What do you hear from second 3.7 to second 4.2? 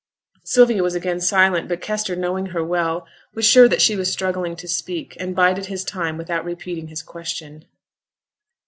she was